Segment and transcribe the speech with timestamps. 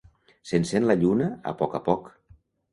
[0.51, 2.13] S'encén la lluna a poc a poc.